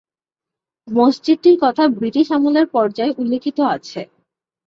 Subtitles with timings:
[0.87, 4.01] মসজিদটির কথা ব্রিটিশ আমলের পর্চায় উল্লেখিত আছে।